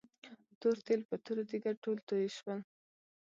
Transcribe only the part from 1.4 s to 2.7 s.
تيږه ټول توي شول.